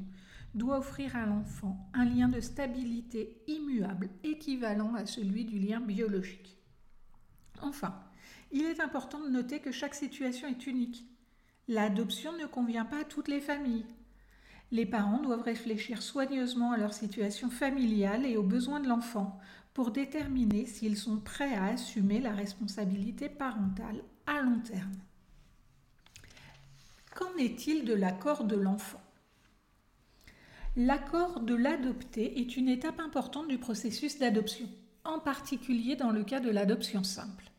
doit 0.54 0.78
offrir 0.78 1.16
à 1.16 1.26
l'enfant 1.26 1.88
un 1.94 2.04
lien 2.04 2.28
de 2.28 2.40
stabilité 2.40 3.42
immuable 3.48 4.08
équivalent 4.22 4.94
à 4.94 5.06
celui 5.06 5.44
du 5.44 5.58
lien 5.58 5.80
biologique. 5.80 6.56
Enfin, 7.60 8.00
il 8.52 8.64
est 8.64 8.80
important 8.80 9.20
de 9.20 9.28
noter 9.28 9.60
que 9.60 9.72
chaque 9.72 9.94
situation 9.94 10.48
est 10.48 10.66
unique. 10.66 11.04
L'adoption 11.66 12.32
ne 12.36 12.46
convient 12.46 12.84
pas 12.84 13.00
à 13.00 13.04
toutes 13.04 13.28
les 13.28 13.40
familles. 13.40 13.86
Les 14.70 14.86
parents 14.86 15.20
doivent 15.20 15.42
réfléchir 15.42 16.02
soigneusement 16.02 16.72
à 16.72 16.76
leur 16.76 16.94
situation 16.94 17.50
familiale 17.50 18.26
et 18.26 18.36
aux 18.36 18.42
besoins 18.42 18.80
de 18.80 18.88
l'enfant 18.88 19.40
pour 19.74 19.90
déterminer 19.90 20.66
s'ils 20.66 20.96
sont 20.96 21.18
prêts 21.18 21.54
à 21.54 21.66
assumer 21.66 22.20
la 22.20 22.32
responsabilité 22.32 23.28
parentale 23.28 24.02
à 24.26 24.40
long 24.40 24.60
terme. 24.60 24.92
Qu'en 27.14 27.36
est-il 27.36 27.84
de 27.84 27.92
l'accord 27.92 28.44
de 28.44 28.56
l'enfant? 28.56 29.02
L'accord 30.76 31.40
de 31.40 31.54
l'adopté 31.54 32.40
est 32.40 32.56
une 32.56 32.68
étape 32.68 33.00
importante 33.00 33.48
du 33.48 33.58
processus 33.58 34.18
d'adoption, 34.18 34.68
en 35.04 35.18
particulier 35.18 35.96
dans 35.96 36.10
le 36.10 36.24
cas 36.24 36.40
de 36.40 36.50
l'adoption 36.50 37.04
simple. 37.04 37.50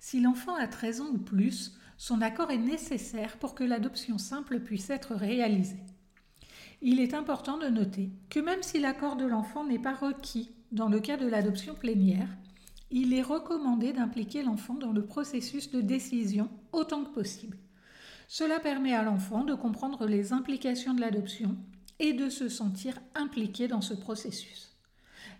Si 0.00 0.20
l'enfant 0.20 0.54
a 0.54 0.66
13 0.66 1.00
ans 1.00 1.10
ou 1.12 1.18
plus, 1.18 1.78
son 1.96 2.20
accord 2.20 2.50
est 2.50 2.58
nécessaire 2.58 3.38
pour 3.38 3.54
que 3.54 3.64
l'adoption 3.64 4.18
simple 4.18 4.60
puisse 4.60 4.90
être 4.90 5.14
réalisée. 5.14 5.82
Il 6.82 7.00
est 7.00 7.14
important 7.14 7.56
de 7.56 7.68
noter 7.68 8.10
que 8.28 8.40
même 8.40 8.62
si 8.62 8.78
l'accord 8.78 9.16
de 9.16 9.24
l'enfant 9.24 9.64
n'est 9.64 9.78
pas 9.78 9.94
requis 9.94 10.50
dans 10.74 10.88
le 10.88 10.98
cas 10.98 11.16
de 11.16 11.28
l'adoption 11.28 11.74
plénière, 11.74 12.28
il 12.90 13.14
est 13.14 13.22
recommandé 13.22 13.92
d'impliquer 13.92 14.42
l'enfant 14.42 14.74
dans 14.74 14.90
le 14.90 15.06
processus 15.06 15.70
de 15.70 15.80
décision 15.80 16.50
autant 16.72 17.04
que 17.04 17.14
possible. 17.14 17.58
Cela 18.26 18.58
permet 18.58 18.92
à 18.92 19.04
l'enfant 19.04 19.44
de 19.44 19.54
comprendre 19.54 20.04
les 20.06 20.32
implications 20.32 20.92
de 20.92 21.00
l'adoption 21.00 21.56
et 22.00 22.12
de 22.12 22.28
se 22.28 22.48
sentir 22.48 22.98
impliqué 23.14 23.68
dans 23.68 23.80
ce 23.80 23.94
processus. 23.94 24.76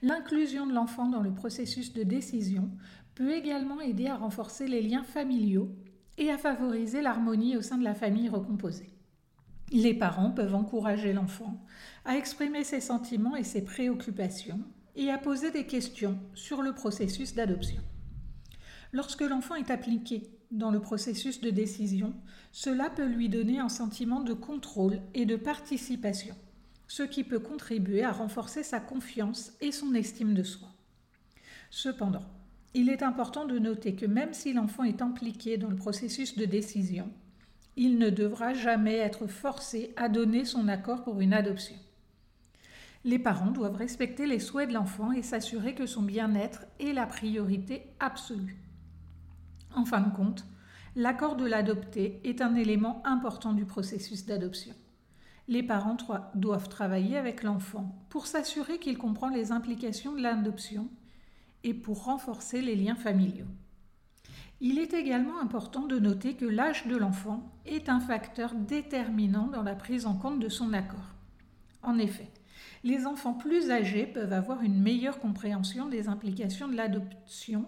L'inclusion 0.02 0.68
de 0.68 0.72
l'enfant 0.72 1.08
dans 1.08 1.20
le 1.20 1.34
processus 1.34 1.92
de 1.92 2.04
décision 2.04 2.70
peut 3.16 3.32
également 3.32 3.80
aider 3.80 4.06
à 4.06 4.16
renforcer 4.16 4.68
les 4.68 4.82
liens 4.82 5.02
familiaux 5.02 5.68
et 6.16 6.30
à 6.30 6.38
favoriser 6.38 7.02
l'harmonie 7.02 7.56
au 7.56 7.62
sein 7.62 7.78
de 7.78 7.84
la 7.84 7.94
famille 7.94 8.28
recomposée. 8.28 8.94
Les 9.72 9.94
parents 9.94 10.30
peuvent 10.30 10.54
encourager 10.54 11.12
l'enfant 11.12 11.60
à 12.04 12.16
exprimer 12.16 12.62
ses 12.62 12.80
sentiments 12.80 13.34
et 13.34 13.42
ses 13.42 13.64
préoccupations 13.64 14.60
et 14.96 15.10
à 15.10 15.18
poser 15.18 15.50
des 15.50 15.66
questions 15.66 16.18
sur 16.34 16.62
le 16.62 16.72
processus 16.72 17.34
d'adoption. 17.34 17.82
Lorsque 18.92 19.22
l'enfant 19.22 19.56
est 19.56 19.70
appliqué 19.70 20.30
dans 20.50 20.70
le 20.70 20.80
processus 20.80 21.40
de 21.40 21.50
décision, 21.50 22.14
cela 22.52 22.90
peut 22.90 23.06
lui 23.06 23.28
donner 23.28 23.58
un 23.58 23.68
sentiment 23.68 24.20
de 24.20 24.34
contrôle 24.34 25.00
et 25.14 25.26
de 25.26 25.36
participation, 25.36 26.36
ce 26.86 27.02
qui 27.02 27.24
peut 27.24 27.40
contribuer 27.40 28.04
à 28.04 28.12
renforcer 28.12 28.62
sa 28.62 28.78
confiance 28.78 29.52
et 29.60 29.72
son 29.72 29.94
estime 29.94 30.34
de 30.34 30.44
soi. 30.44 30.68
Cependant, 31.70 32.24
il 32.72 32.88
est 32.88 33.02
important 33.02 33.46
de 33.46 33.58
noter 33.58 33.96
que 33.96 34.06
même 34.06 34.32
si 34.32 34.52
l'enfant 34.52 34.84
est 34.84 35.02
impliqué 35.02 35.56
dans 35.56 35.70
le 35.70 35.76
processus 35.76 36.36
de 36.36 36.44
décision, 36.44 37.10
il 37.76 37.98
ne 37.98 38.10
devra 38.10 38.54
jamais 38.54 38.96
être 38.96 39.26
forcé 39.26 39.92
à 39.96 40.08
donner 40.08 40.44
son 40.44 40.68
accord 40.68 41.02
pour 41.02 41.20
une 41.20 41.32
adoption. 41.32 41.74
Les 43.04 43.18
parents 43.18 43.50
doivent 43.50 43.76
respecter 43.76 44.26
les 44.26 44.38
souhaits 44.38 44.68
de 44.68 44.74
l'enfant 44.74 45.12
et 45.12 45.22
s'assurer 45.22 45.74
que 45.74 45.84
son 45.84 46.02
bien-être 46.02 46.64
est 46.80 46.94
la 46.94 47.06
priorité 47.06 47.82
absolue. 48.00 48.56
En 49.74 49.84
fin 49.84 50.00
de 50.00 50.14
compte, 50.14 50.46
l'accord 50.96 51.36
de 51.36 51.44
l'adopté 51.44 52.20
est 52.24 52.40
un 52.40 52.54
élément 52.54 53.02
important 53.04 53.52
du 53.52 53.66
processus 53.66 54.24
d'adoption. 54.24 54.74
Les 55.48 55.62
parents 55.62 55.98
doivent 56.34 56.70
travailler 56.70 57.18
avec 57.18 57.42
l'enfant 57.42 58.06
pour 58.08 58.26
s'assurer 58.26 58.78
qu'il 58.78 58.96
comprend 58.96 59.28
les 59.28 59.52
implications 59.52 60.14
de 60.14 60.22
l'adoption 60.22 60.88
et 61.62 61.74
pour 61.74 62.04
renforcer 62.04 62.62
les 62.62 62.76
liens 62.76 62.94
familiaux. 62.94 63.48
Il 64.62 64.78
est 64.78 64.94
également 64.94 65.40
important 65.40 65.86
de 65.86 65.98
noter 65.98 66.36
que 66.36 66.46
l'âge 66.46 66.86
de 66.86 66.96
l'enfant 66.96 67.52
est 67.66 67.90
un 67.90 68.00
facteur 68.00 68.54
déterminant 68.54 69.48
dans 69.48 69.62
la 69.62 69.74
prise 69.74 70.06
en 70.06 70.14
compte 70.14 70.40
de 70.40 70.48
son 70.48 70.72
accord. 70.72 71.14
En 71.82 71.98
effet, 71.98 72.30
les 72.82 73.06
enfants 73.06 73.34
plus 73.34 73.70
âgés 73.70 74.06
peuvent 74.06 74.32
avoir 74.32 74.62
une 74.62 74.80
meilleure 74.80 75.20
compréhension 75.20 75.88
des 75.88 76.08
implications 76.08 76.68
de 76.68 76.76
l'adoption 76.76 77.66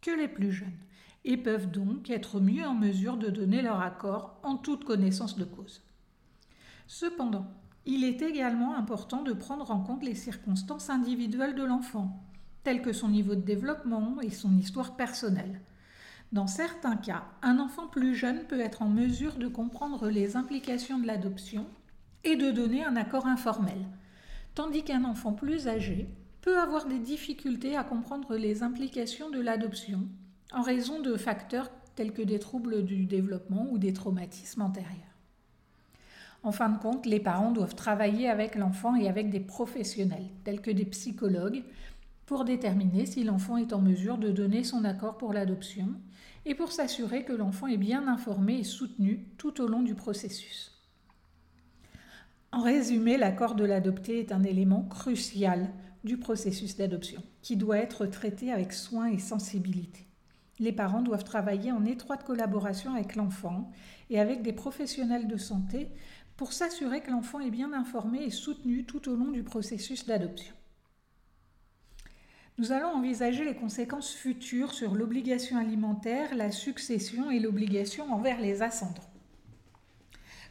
que 0.00 0.10
les 0.10 0.28
plus 0.28 0.52
jeunes 0.52 0.78
et 1.24 1.36
peuvent 1.36 1.70
donc 1.70 2.10
être 2.10 2.40
mieux 2.40 2.66
en 2.66 2.74
mesure 2.74 3.16
de 3.16 3.30
donner 3.30 3.62
leur 3.62 3.80
accord 3.80 4.38
en 4.42 4.56
toute 4.56 4.84
connaissance 4.84 5.36
de 5.36 5.44
cause. 5.44 5.82
Cependant, 6.86 7.46
il 7.86 8.04
est 8.04 8.22
également 8.22 8.76
important 8.76 9.22
de 9.22 9.32
prendre 9.32 9.70
en 9.70 9.80
compte 9.80 10.04
les 10.04 10.14
circonstances 10.14 10.90
individuelles 10.90 11.54
de 11.54 11.64
l'enfant, 11.64 12.22
telles 12.62 12.82
que 12.82 12.92
son 12.92 13.08
niveau 13.08 13.34
de 13.34 13.40
développement 13.40 14.20
et 14.22 14.30
son 14.30 14.56
histoire 14.56 14.96
personnelle. 14.96 15.60
Dans 16.32 16.46
certains 16.46 16.96
cas, 16.96 17.24
un 17.42 17.58
enfant 17.58 17.86
plus 17.86 18.14
jeune 18.14 18.44
peut 18.44 18.60
être 18.60 18.82
en 18.82 18.88
mesure 18.88 19.36
de 19.36 19.48
comprendre 19.48 20.08
les 20.08 20.36
implications 20.36 20.98
de 20.98 21.06
l'adoption 21.06 21.66
et 22.24 22.36
de 22.36 22.50
donner 22.50 22.84
un 22.84 22.96
accord 22.96 23.26
informel, 23.26 23.86
tandis 24.54 24.82
qu'un 24.82 25.04
enfant 25.04 25.32
plus 25.32 25.68
âgé 25.68 26.08
peut 26.40 26.58
avoir 26.58 26.86
des 26.86 26.98
difficultés 26.98 27.76
à 27.76 27.84
comprendre 27.84 28.36
les 28.36 28.62
implications 28.62 29.30
de 29.30 29.40
l'adoption 29.40 30.08
en 30.52 30.62
raison 30.62 31.00
de 31.00 31.16
facteurs 31.16 31.70
tels 31.96 32.12
que 32.12 32.22
des 32.22 32.38
troubles 32.38 32.84
du 32.84 33.06
développement 33.06 33.66
ou 33.70 33.78
des 33.78 33.92
traumatismes 33.92 34.62
antérieurs. 34.62 35.00
En 36.42 36.52
fin 36.52 36.68
de 36.68 36.78
compte, 36.78 37.06
les 37.06 37.20
parents 37.20 37.52
doivent 37.52 37.74
travailler 37.74 38.28
avec 38.28 38.54
l'enfant 38.54 38.94
et 38.94 39.08
avec 39.08 39.30
des 39.30 39.40
professionnels, 39.40 40.28
tels 40.44 40.60
que 40.60 40.70
des 40.70 40.84
psychologues, 40.84 41.64
pour 42.26 42.44
déterminer 42.44 43.06
si 43.06 43.24
l'enfant 43.24 43.56
est 43.56 43.72
en 43.72 43.80
mesure 43.80 44.18
de 44.18 44.30
donner 44.30 44.64
son 44.64 44.84
accord 44.84 45.16
pour 45.16 45.32
l'adoption 45.32 45.88
et 46.46 46.54
pour 46.54 46.72
s'assurer 46.72 47.24
que 47.24 47.32
l'enfant 47.32 47.66
est 47.66 47.78
bien 47.78 48.08
informé 48.08 48.58
et 48.58 48.64
soutenu 48.64 49.26
tout 49.38 49.60
au 49.60 49.66
long 49.66 49.82
du 49.82 49.94
processus. 49.94 50.73
En 52.54 52.62
résumé, 52.62 53.16
l'accord 53.16 53.56
de 53.56 53.64
l'adopté 53.64 54.20
est 54.20 54.30
un 54.30 54.44
élément 54.44 54.82
crucial 54.84 55.70
du 56.04 56.18
processus 56.18 56.76
d'adoption 56.76 57.20
qui 57.42 57.56
doit 57.56 57.78
être 57.78 58.06
traité 58.06 58.52
avec 58.52 58.72
soin 58.72 59.06
et 59.06 59.18
sensibilité. 59.18 60.06
Les 60.60 60.70
parents 60.70 61.02
doivent 61.02 61.24
travailler 61.24 61.72
en 61.72 61.84
étroite 61.84 62.22
collaboration 62.22 62.94
avec 62.94 63.16
l'enfant 63.16 63.72
et 64.08 64.20
avec 64.20 64.42
des 64.42 64.52
professionnels 64.52 65.26
de 65.26 65.36
santé 65.36 65.88
pour 66.36 66.52
s'assurer 66.52 67.00
que 67.00 67.10
l'enfant 67.10 67.40
est 67.40 67.50
bien 67.50 67.72
informé 67.72 68.22
et 68.22 68.30
soutenu 68.30 68.84
tout 68.84 69.08
au 69.08 69.16
long 69.16 69.32
du 69.32 69.42
processus 69.42 70.06
d'adoption. 70.06 70.54
Nous 72.58 72.70
allons 72.70 72.94
envisager 72.94 73.44
les 73.44 73.56
conséquences 73.56 74.12
futures 74.12 74.74
sur 74.74 74.94
l'obligation 74.94 75.58
alimentaire, 75.58 76.36
la 76.36 76.52
succession 76.52 77.32
et 77.32 77.40
l'obligation 77.40 78.12
envers 78.12 78.40
les 78.40 78.62
ascendants. 78.62 79.13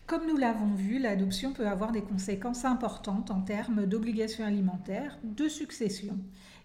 Comme 0.05 0.27
nous 0.27 0.35
l'avons 0.35 0.73
vu, 0.73 0.99
l'adoption 0.99 1.53
peut 1.53 1.67
avoir 1.67 1.93
des 1.93 2.01
conséquences 2.01 2.65
importantes 2.65 3.31
en 3.31 3.41
termes 3.41 3.85
d'obligation 3.85 4.45
alimentaire, 4.45 5.17
de 5.23 5.47
succession 5.47 6.17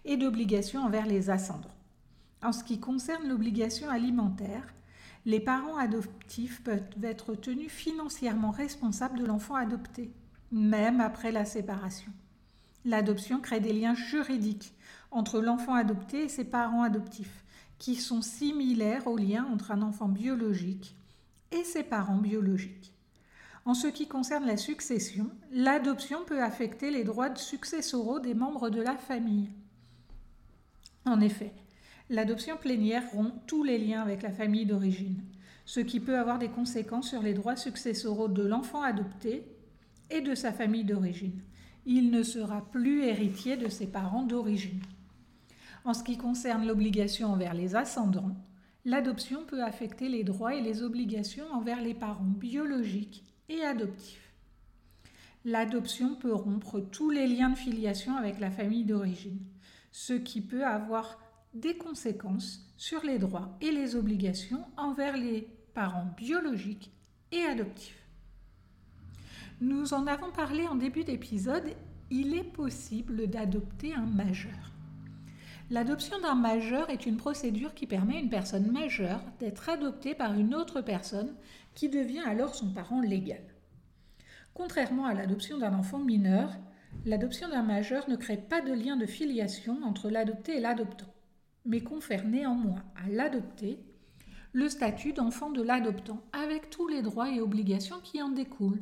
et 0.03 0.17
d'obligation 0.17 0.81
envers 0.81 1.05
les 1.05 1.29
ascendants. 1.29 1.69
En 2.43 2.51
ce 2.51 2.65
qui 2.65 2.79
concerne 2.79 3.27
l'obligation 3.27 3.89
alimentaire, 3.89 4.73
les 5.25 5.39
parents 5.39 5.77
adoptifs 5.77 6.61
peuvent 6.63 6.83
être 7.01 7.33
tenus 7.33 7.71
financièrement 7.71 8.51
responsables 8.51 9.19
de 9.19 9.25
l'enfant 9.25 9.55
adopté, 9.55 10.11
même 10.51 10.99
après 10.99 11.31
la 11.31 11.45
séparation. 11.45 12.11
L'adoption 12.83 13.39
crée 13.39 13.59
des 13.59 13.73
liens 13.73 13.95
juridiques 13.95 14.73
entre 15.11 15.39
l'enfant 15.39 15.75
adopté 15.75 16.23
et 16.23 16.29
ses 16.29 16.45
parents 16.45 16.83
adoptifs, 16.83 17.43
qui 17.77 17.95
sont 17.95 18.21
similaires 18.21 19.07
aux 19.07 19.17
liens 19.17 19.47
entre 19.53 19.71
un 19.71 19.81
enfant 19.81 20.09
biologique 20.09 20.95
et 21.51 21.63
ses 21.63 21.83
parents 21.83 22.17
biologiques. 22.17 22.93
En 23.69 23.75
ce 23.75 23.85
qui 23.85 24.07
concerne 24.07 24.47
la 24.47 24.57
succession, 24.57 25.29
l'adoption 25.51 26.25
peut 26.25 26.41
affecter 26.41 26.89
les 26.89 27.03
droits 27.03 27.35
successoraux 27.35 28.19
des 28.19 28.33
membres 28.33 28.71
de 28.71 28.81
la 28.81 28.97
famille. 28.97 29.51
En 31.05 31.21
effet, 31.21 31.53
l'adoption 32.09 32.57
plénière 32.57 33.07
rompt 33.11 33.31
tous 33.45 33.63
les 33.63 33.77
liens 33.77 34.01
avec 34.01 34.23
la 34.23 34.31
famille 34.31 34.65
d'origine, 34.65 35.21
ce 35.65 35.81
qui 35.81 35.99
peut 35.99 36.17
avoir 36.17 36.39
des 36.39 36.49
conséquences 36.49 37.09
sur 37.09 37.21
les 37.21 37.35
droits 37.35 37.57
successoraux 37.57 38.27
de 38.27 38.41
l'enfant 38.41 38.81
adopté 38.81 39.43
et 40.09 40.21
de 40.21 40.33
sa 40.33 40.51
famille 40.51 40.83
d'origine. 40.83 41.39
Il 41.85 42.09
ne 42.09 42.23
sera 42.23 42.65
plus 42.71 43.03
héritier 43.03 43.55
de 43.55 43.69
ses 43.69 43.85
parents 43.85 44.23
d'origine. 44.23 44.81
En 45.85 45.93
ce 45.93 46.03
qui 46.03 46.17
concerne 46.17 46.65
l'obligation 46.65 47.27
envers 47.27 47.53
les 47.53 47.75
ascendants, 47.75 48.35
l'adoption 48.83 49.45
peut 49.45 49.63
affecter 49.63 50.09
les 50.09 50.23
droits 50.23 50.55
et 50.55 50.61
les 50.61 50.81
obligations 50.81 51.45
envers 51.53 51.83
les 51.83 51.93
parents 51.93 52.23
biologiques 52.23 53.25
et 53.49 53.63
adoptifs. 53.63 54.33
L'adoption 55.45 56.15
peut 56.15 56.33
rompre 56.33 56.79
tous 56.79 57.09
les 57.09 57.27
liens 57.27 57.49
de 57.49 57.57
filiation 57.57 58.15
avec 58.15 58.39
la 58.39 58.51
famille 58.51 58.83
d'origine, 58.83 59.39
ce 59.91 60.13
qui 60.13 60.41
peut 60.41 60.65
avoir 60.65 61.19
des 61.53 61.77
conséquences 61.77 62.65
sur 62.77 63.03
les 63.03 63.19
droits 63.19 63.57
et 63.61 63.71
les 63.71 63.95
obligations 63.95 64.65
envers 64.77 65.17
les 65.17 65.47
parents 65.73 66.13
biologiques 66.17 66.91
et 67.31 67.41
adoptifs. 67.43 68.05
Nous 69.61 69.93
en 69.93 70.07
avons 70.07 70.31
parlé 70.31 70.67
en 70.67 70.75
début 70.75 71.03
d'épisode, 71.03 71.75
il 72.11 72.33
est 72.33 72.43
possible 72.43 73.27
d'adopter 73.27 73.93
un 73.93 74.05
majeur. 74.05 74.71
L'adoption 75.71 76.19
d'un 76.19 76.33
majeur 76.33 76.89
est 76.89 77.05
une 77.05 77.17
procédure 77.17 77.75
qui 77.75 77.85
permet 77.85 78.15
à 78.15 78.19
une 78.19 78.29
personne 78.29 78.71
majeure 78.71 79.21
d'être 79.39 79.69
adoptée 79.69 80.15
par 80.15 80.33
une 80.33 80.55
autre 80.55 80.81
personne 80.81 81.35
qui 81.75 81.89
devient 81.89 82.23
alors 82.25 82.55
son 82.55 82.73
parent 82.73 83.01
légal. 83.01 83.43
Contrairement 84.55 85.05
à 85.05 85.13
l'adoption 85.13 85.59
d'un 85.59 85.75
enfant 85.75 85.99
mineur, 85.99 86.49
l'adoption 87.05 87.49
d'un 87.49 87.61
majeur 87.61 88.09
ne 88.09 88.15
crée 88.15 88.37
pas 88.37 88.61
de 88.61 88.73
lien 88.73 88.97
de 88.97 89.05
filiation 89.05 89.77
entre 89.83 90.09
l'adopté 90.09 90.57
et 90.57 90.59
l'adoptant, 90.59 91.13
mais 91.65 91.81
confère 91.81 92.25
néanmoins 92.25 92.83
à 92.95 93.07
l'adopté 93.07 93.77
le 94.53 94.69
statut 94.69 95.13
d'enfant 95.13 95.51
de 95.51 95.61
l'adoptant 95.61 96.23
avec 96.33 96.71
tous 96.71 96.87
les 96.87 97.03
droits 97.03 97.29
et 97.29 97.41
obligations 97.41 97.99
qui 98.03 98.23
en 98.23 98.29
découlent, 98.29 98.81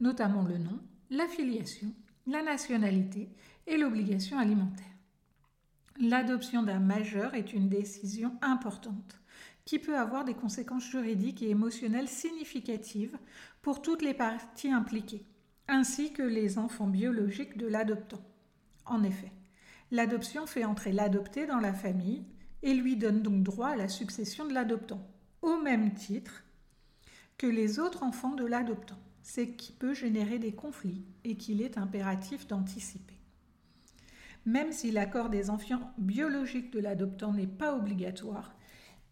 notamment 0.00 0.42
le 0.42 0.58
nom, 0.58 0.78
la 1.08 1.26
filiation, 1.28 1.88
la 2.26 2.42
nationalité 2.42 3.30
et 3.66 3.78
l'obligation 3.78 4.38
alimentaire. 4.38 4.95
L'adoption 6.00 6.62
d'un 6.62 6.78
majeur 6.78 7.34
est 7.34 7.54
une 7.54 7.70
décision 7.70 8.36
importante 8.42 9.18
qui 9.64 9.78
peut 9.78 9.96
avoir 9.96 10.24
des 10.24 10.34
conséquences 10.34 10.84
juridiques 10.84 11.42
et 11.42 11.48
émotionnelles 11.48 12.08
significatives 12.08 13.16
pour 13.62 13.80
toutes 13.80 14.02
les 14.02 14.12
parties 14.12 14.70
impliquées, 14.70 15.24
ainsi 15.68 16.12
que 16.12 16.22
les 16.22 16.58
enfants 16.58 16.86
biologiques 16.86 17.56
de 17.56 17.66
l'adoptant. 17.66 18.20
En 18.84 19.02
effet, 19.02 19.32
l'adoption 19.90 20.46
fait 20.46 20.64
entrer 20.64 20.92
l'adopté 20.92 21.46
dans 21.46 21.60
la 21.60 21.72
famille 21.72 22.24
et 22.62 22.74
lui 22.74 22.96
donne 22.96 23.22
donc 23.22 23.42
droit 23.42 23.68
à 23.68 23.76
la 23.76 23.88
succession 23.88 24.46
de 24.46 24.52
l'adoptant, 24.52 25.00
au 25.40 25.56
même 25.58 25.94
titre 25.94 26.44
que 27.38 27.46
les 27.46 27.78
autres 27.78 28.02
enfants 28.02 28.34
de 28.34 28.44
l'adoptant, 28.44 28.98
ce 29.22 29.40
qui 29.40 29.72
peut 29.72 29.94
générer 29.94 30.38
des 30.38 30.52
conflits 30.52 31.06
et 31.24 31.36
qu'il 31.36 31.62
est 31.62 31.78
impératif 31.78 32.46
d'anticiper. 32.46 33.15
Même 34.46 34.70
si 34.70 34.92
l'accord 34.92 35.28
des 35.28 35.50
enfants 35.50 35.92
biologiques 35.98 36.72
de 36.72 36.78
l'adoptant 36.78 37.32
n'est 37.32 37.48
pas 37.48 37.74
obligatoire, 37.74 38.56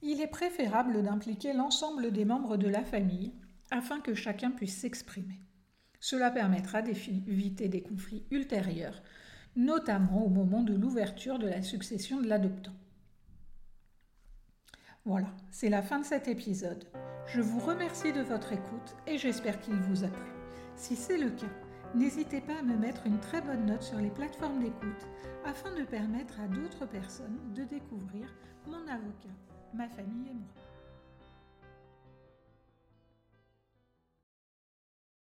il 0.01 0.20
est 0.20 0.29
préférable 0.29 1.03
d'impliquer 1.03 1.53
l'ensemble 1.53 2.12
des 2.12 2.25
membres 2.25 2.57
de 2.57 2.68
la 2.68 2.85
famille 2.85 3.35
afin 3.73 4.01
que 4.01 4.14
chacun 4.14 4.53
puisse 4.53 4.79
s'exprimer. 4.79 5.40
Cela 5.99 6.31
permettra 6.31 6.83
d'éviter 6.83 7.68
des 7.68 7.83
conflits 7.83 8.25
ultérieurs, 8.31 9.03
notamment 9.57 10.25
au 10.25 10.29
moment 10.29 10.62
de 10.62 10.75
l'ouverture 10.75 11.38
de 11.40 11.49
la 11.49 11.62
succession 11.62 12.20
de 12.20 12.29
l'adoptant. 12.29 12.75
Voilà, 15.05 15.35
c'est 15.51 15.68
la 15.68 15.83
fin 15.83 15.99
de 15.99 16.05
cet 16.05 16.29
épisode. 16.29 16.85
Je 17.27 17.40
vous 17.40 17.59
remercie 17.59 18.12
de 18.12 18.23
votre 18.23 18.53
écoute 18.53 18.94
et 19.07 19.18
j'espère 19.18 19.61
qu'il 19.61 19.75
vous 19.75 20.05
a 20.05 20.09
plu. 20.09 20.31
Si 20.77 20.94
c'est 20.94 21.18
le 21.18 21.31
cas, 21.31 21.47
N'hésitez 21.94 22.40
pas 22.40 22.59
à 22.59 22.62
me 22.62 22.76
mettre 22.76 23.07
une 23.07 23.20
très 23.20 23.40
bonne 23.40 23.66
note 23.66 23.85
sur 23.85 23.98
les 23.98 24.11
plateformes 24.11 24.59
d'écoute 24.59 25.07
afin 25.44 25.72
de 25.78 25.85
permettre 25.85 26.40
à 26.40 26.48
d'autres 26.48 26.87
personnes 26.87 27.38
de 27.54 27.62
découvrir 27.62 28.26
mon 28.66 28.83
avocat, 28.88 29.35
ma 29.74 29.88
famille 29.88 30.30
et 30.30 30.35
moi. 30.35 30.63